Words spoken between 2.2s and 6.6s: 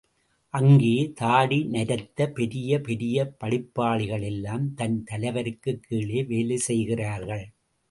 பெரிய பெரிய படிப்பாளிகளிலெல்லாம் தன் தலைவருக்குக் கீழே வேலை